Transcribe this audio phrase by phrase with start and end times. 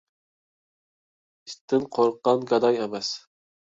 [1.51, 3.17] ئىتتىن قورققان گاداي ئەمەس.